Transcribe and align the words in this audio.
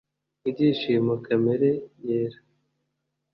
ibyishimo, 0.49 1.13
kamere 1.25 1.69
yera 2.05 2.37